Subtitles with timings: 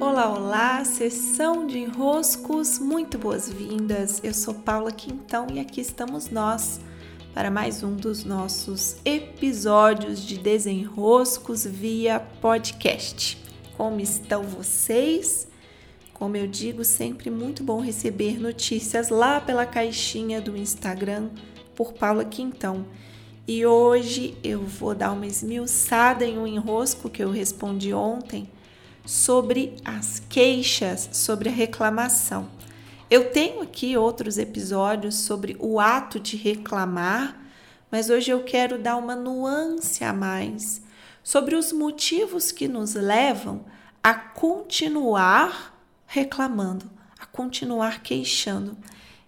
[0.00, 4.18] Olá, olá, sessão de enroscos, muito boas-vindas.
[4.24, 6.80] Eu sou Paula Quintão e aqui estamos nós
[7.34, 13.36] para mais um dos nossos episódios de desenroscos via podcast.
[13.76, 15.46] Como estão vocês?
[16.14, 21.28] Como eu digo, sempre muito bom receber notícias lá pela caixinha do Instagram
[21.76, 22.86] por Paula Quintão.
[23.46, 28.48] E hoje eu vou dar uma esmiuçada em um enrosco que eu respondi ontem
[29.04, 32.48] sobre as queixas, sobre a reclamação.
[33.10, 37.40] Eu tenho aqui outros episódios sobre o ato de reclamar,
[37.90, 40.82] mas hoje eu quero dar uma nuance a mais
[41.22, 43.64] sobre os motivos que nos levam
[44.02, 45.76] a continuar
[46.06, 48.76] reclamando, a continuar queixando.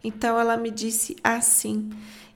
[0.03, 1.91] Então ela me disse assim: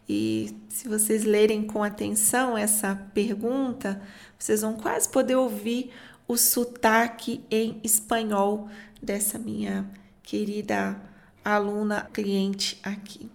[0.09, 4.01] e se vocês lerem com atenção essa pergunta,
[4.39, 5.91] vocês vão quase poder ouvir
[6.29, 8.69] o sotaque em espanhol
[9.01, 9.89] dessa minha
[10.23, 11.01] querida
[11.45, 13.31] aluna cliente aqui.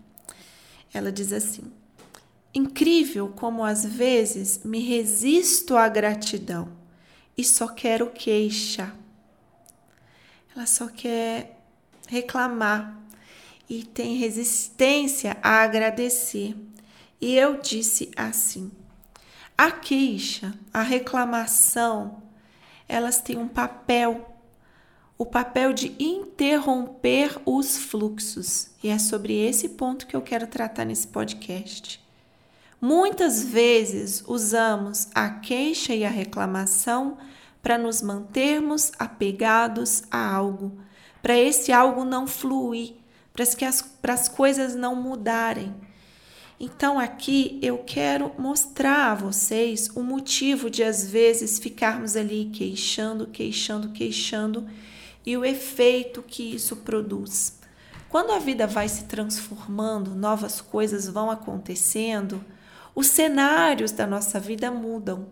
[0.93, 1.71] Ela diz assim:
[2.53, 6.69] Incrível como às vezes me resisto à gratidão
[7.37, 8.93] e só quero queixa.
[10.53, 11.57] Ela só quer
[12.07, 12.99] reclamar
[13.69, 16.57] e tem resistência a agradecer.
[17.21, 18.69] E eu disse assim:
[19.57, 22.21] a queixa, a reclamação,
[22.91, 24.35] elas têm um papel,
[25.17, 28.69] o papel de interromper os fluxos.
[28.83, 32.03] E é sobre esse ponto que eu quero tratar nesse podcast.
[32.81, 37.17] Muitas vezes usamos a queixa e a reclamação
[37.63, 40.77] para nos mantermos apegados a algo,
[41.21, 42.95] para esse algo não fluir,
[44.01, 45.73] para as coisas não mudarem.
[46.63, 53.25] Então aqui eu quero mostrar a vocês o motivo de às vezes ficarmos ali queixando,
[53.25, 54.69] queixando, queixando
[55.25, 57.59] e o efeito que isso produz.
[58.09, 62.45] Quando a vida vai se transformando, novas coisas vão acontecendo,
[62.93, 65.29] os cenários da nossa vida mudam.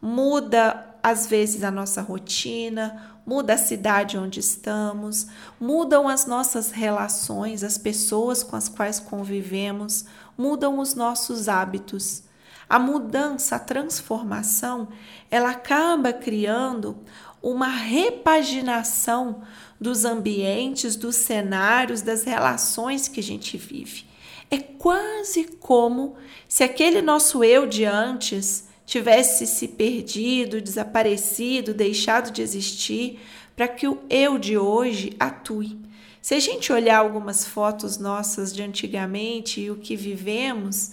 [0.00, 5.26] Muda às vezes a nossa rotina, muda a cidade onde estamos,
[5.60, 10.04] mudam as nossas relações, as pessoas com as quais convivemos,
[10.36, 12.22] mudam os nossos hábitos.
[12.68, 14.88] A mudança, a transformação,
[15.30, 16.98] ela acaba criando
[17.42, 19.42] uma repaginação
[19.80, 24.04] dos ambientes, dos cenários, das relações que a gente vive.
[24.50, 26.16] É quase como
[26.48, 33.20] se aquele nosso eu de antes tivesse se perdido, desaparecido, deixado de existir,
[33.54, 35.78] para que o eu de hoje atue.
[36.22, 40.92] Se a gente olhar algumas fotos nossas de antigamente e o que vivemos,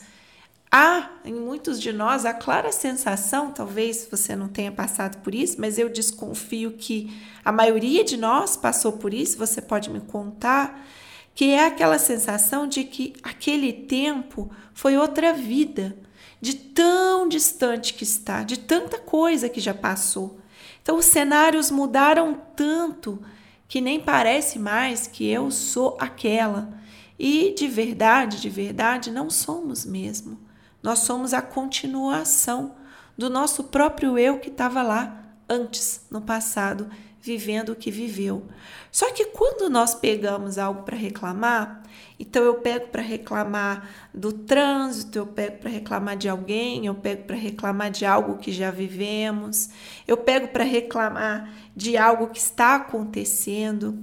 [0.69, 5.55] há em muitos de nós a clara sensação, talvez você não tenha passado por isso,
[5.57, 10.85] mas eu desconfio que a maioria de nós passou por isso, você pode me contar,
[11.33, 15.95] que é aquela sensação de que aquele tempo foi outra vida
[16.41, 20.39] de tão distante que está, de tanta coisa que já passou.
[20.81, 23.19] Então, os cenários mudaram tanto
[23.67, 26.69] que nem parece mais que eu sou aquela.
[27.17, 30.37] E de verdade, de verdade, não somos mesmo.
[30.83, 32.75] Nós somos a continuação
[33.17, 36.89] do nosso próprio eu que estava lá antes, no passado,
[37.25, 38.43] vivendo o que viveu.
[38.91, 41.81] Só que quando nós pegamos algo para reclamar,
[42.19, 47.23] então eu pego para reclamar do trânsito, eu pego para reclamar de alguém, eu pego
[47.23, 49.69] para reclamar de algo que já vivemos,
[50.07, 53.97] eu pego para reclamar de algo que está acontecendo.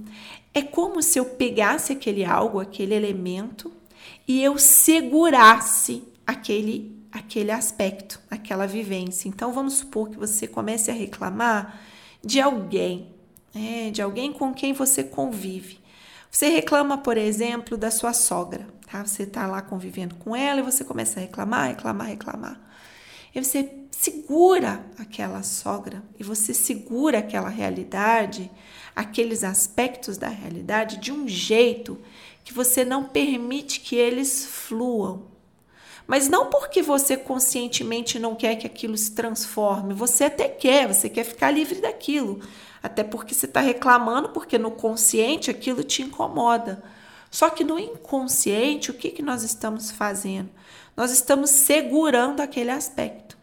[0.53, 3.71] É como se eu pegasse aquele algo, aquele elemento
[4.27, 9.29] e eu segurasse aquele aquele aspecto, aquela vivência.
[9.29, 11.79] Então vamos supor que você comece a reclamar
[12.23, 13.13] de alguém,
[13.53, 15.79] é, de alguém com quem você convive.
[16.31, 19.05] Você reclama, por exemplo, da sua sogra, tá?
[19.05, 22.59] Você está lá convivendo com ela e você começa a reclamar, reclamar, reclamar.
[23.35, 28.49] E você segura aquela sogra e você segura aquela realidade,
[28.95, 31.99] aqueles aspectos da realidade de um jeito
[32.43, 35.32] que você não permite que eles fluam.
[36.05, 41.09] Mas não porque você conscientemente não quer que aquilo se transforme, você até quer, você
[41.09, 42.41] quer ficar livre daquilo.
[42.81, 46.83] Até porque você está reclamando, porque no consciente aquilo te incomoda.
[47.31, 50.49] Só que no inconsciente, o que, que nós estamos fazendo?
[50.95, 53.37] Nós estamos segurando aquele aspecto.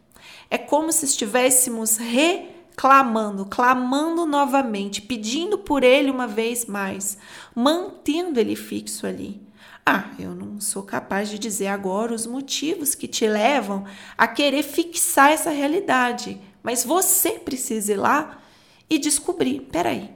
[0.50, 2.49] É como se estivéssemos reclamando,
[2.80, 7.18] clamando novamente, pedindo por ele uma vez mais,
[7.54, 9.38] mantendo ele fixo ali.
[9.84, 13.84] Ah, eu não sou capaz de dizer agora os motivos que te levam
[14.16, 18.40] a querer fixar essa realidade, mas você precisa ir lá
[18.88, 20.10] e descobrir: peraí,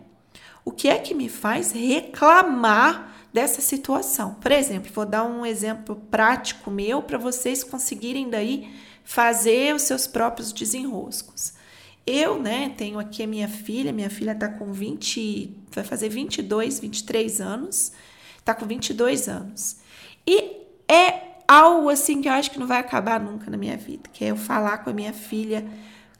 [0.64, 4.36] O que é que me faz reclamar dessa situação?
[4.36, 8.74] Por exemplo, vou dar um exemplo prático meu para vocês conseguirem daí
[9.04, 11.52] fazer os seus próprios desenroscos.
[12.06, 16.80] Eu, né, tenho aqui a minha filha, minha filha tá com 20, vai fazer 22,
[16.80, 17.92] 23 anos,
[18.44, 19.76] tá com 22 anos.
[20.26, 20.56] E
[20.86, 24.24] é algo assim que eu acho que não vai acabar nunca na minha vida, que
[24.24, 25.66] é eu falar com a minha filha,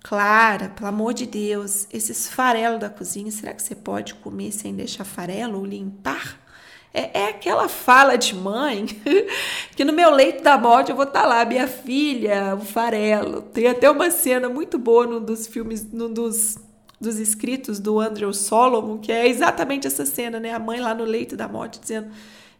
[0.02, 4.74] Clara, pelo amor de Deus, esses farelos da cozinha, será que você pode comer sem
[4.74, 6.43] deixar farelo ou limpar?
[6.94, 8.86] É, é aquela fala de mãe
[9.74, 13.42] que no meu leito da morte eu vou estar tá lá, minha filha, o farelo.
[13.42, 16.56] Tem até uma cena muito boa num dos filmes, num dos,
[17.00, 20.54] dos escritos do Andrew Solomon, que é exatamente essa cena, né?
[20.54, 22.12] A mãe lá no leito da morte dizendo: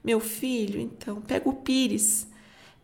[0.03, 2.27] Meu filho, então, pega o pires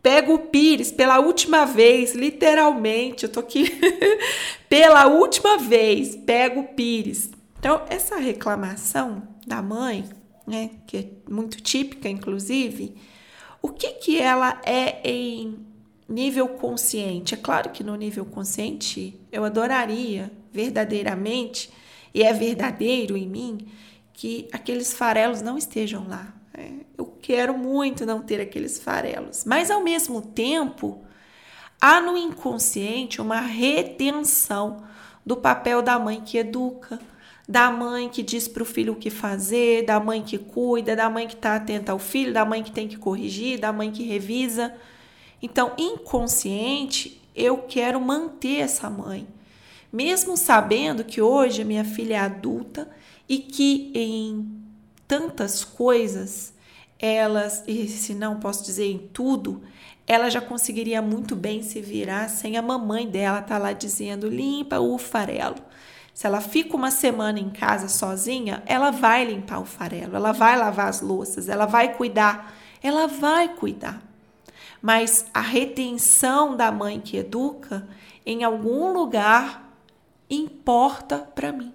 [0.01, 3.23] Pega o Pires pela última vez, literalmente.
[3.23, 3.69] Eu tô aqui
[4.67, 6.15] pela última vez.
[6.15, 7.29] Pega o Pires.
[7.59, 10.05] Então, essa reclamação da mãe,
[10.51, 12.93] né, que é muito típica, inclusive,
[13.61, 15.57] o que que ela é em
[16.09, 17.33] nível consciente?
[17.33, 21.71] É claro que no nível consciente eu adoraria verdadeiramente,
[22.13, 23.65] e é verdadeiro em mim,
[24.11, 26.35] que aqueles farelos não estejam lá.
[26.53, 29.45] É, eu quero muito não ter aqueles farelos.
[29.45, 31.01] Mas ao mesmo tempo,
[31.79, 34.83] há no inconsciente uma retenção
[35.25, 36.99] do papel da mãe que educa,
[37.47, 41.09] da mãe que diz para o filho o que fazer, da mãe que cuida, da
[41.09, 44.03] mãe que está atenta ao filho, da mãe que tem que corrigir, da mãe que
[44.03, 44.73] revisa.
[45.41, 49.27] Então, inconsciente, eu quero manter essa mãe,
[49.91, 52.89] mesmo sabendo que hoje a minha filha é adulta
[53.27, 54.61] e que em
[55.07, 56.53] tantas coisas,
[57.01, 59.61] elas, e se não posso dizer em tudo,
[60.05, 64.29] ela já conseguiria muito bem se virar sem a mamãe dela estar tá lá dizendo
[64.29, 65.55] limpa o farelo.
[66.13, 70.55] Se ela fica uma semana em casa sozinha, ela vai limpar o farelo, ela vai
[70.57, 72.53] lavar as louças, ela vai cuidar,
[72.83, 74.01] ela vai cuidar.
[74.81, 77.87] Mas a retenção da mãe que educa,
[78.25, 79.71] em algum lugar,
[80.29, 81.73] importa para mim.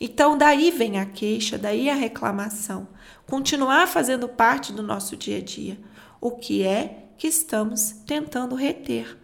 [0.00, 2.88] Então, daí vem a queixa, daí a reclamação.
[3.30, 5.78] Continuar fazendo parte do nosso dia a dia.
[6.20, 9.16] O que é que estamos tentando reter?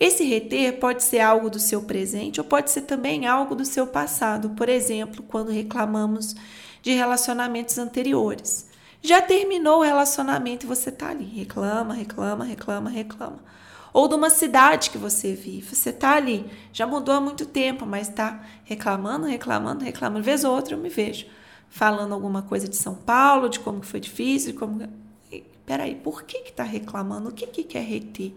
[0.00, 3.86] Esse reter pode ser algo do seu presente ou pode ser também algo do seu
[3.86, 4.50] passado.
[4.50, 6.34] Por exemplo, quando reclamamos
[6.82, 8.68] de relacionamentos anteriores.
[9.00, 13.38] Já terminou o relacionamento e você está ali, reclama, reclama, reclama, reclama
[13.92, 15.72] ou de uma cidade que você vive.
[15.72, 20.24] Você está ali, já mudou há muito tempo, mas está reclamando, reclamando, reclamando.
[20.24, 21.26] Vez ou outra eu me vejo
[21.72, 24.86] falando alguma coisa de São Paulo, de como foi difícil, de como.
[25.64, 27.30] Peraí, por que está reclamando?
[27.30, 28.34] O que, que quer reter?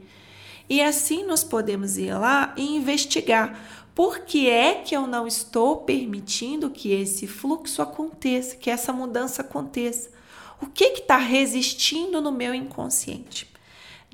[0.70, 3.60] E assim nós podemos ir lá e investigar.
[3.94, 9.42] Por que é que eu não estou permitindo que esse fluxo aconteça, que essa mudança
[9.42, 10.10] aconteça?
[10.62, 13.52] O que está resistindo no meu inconsciente?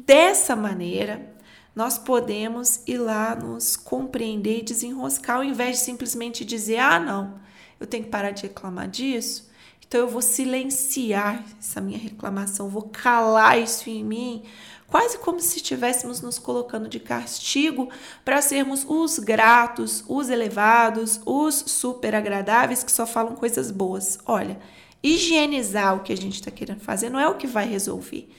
[0.03, 1.31] Dessa maneira,
[1.75, 7.39] nós podemos ir lá nos compreender e desenroscar, ao invés de simplesmente dizer: ah, não,
[7.81, 9.50] eu tenho que parar de reclamar disso,
[9.86, 14.44] então eu vou silenciar essa minha reclamação, vou calar isso em mim,
[14.88, 17.89] quase como se estivéssemos nos colocando de castigo
[18.24, 24.19] para sermos os gratos, os elevados, os super agradáveis que só falam coisas boas.
[24.25, 24.60] Olha,
[25.01, 28.30] higienizar o que a gente está querendo fazer não é o que vai resolver.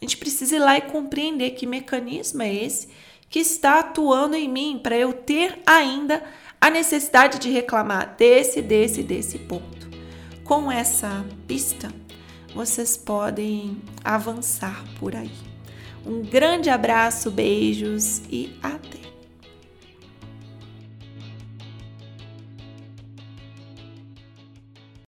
[0.00, 2.88] A gente precisa ir lá e compreender que mecanismo é esse
[3.28, 6.22] que está atuando em mim para eu ter ainda
[6.62, 9.90] a necessidade de reclamar desse, desse, desse ponto.
[10.44, 11.92] Com essa pista,
[12.54, 15.32] vocês podem avançar por aí.
[16.06, 19.11] Um grande abraço, beijos e até!